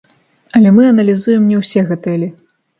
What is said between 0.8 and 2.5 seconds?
аналізуем не ўсе гатэлі.